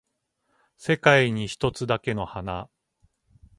[0.77, 2.71] 世界に一つだけの花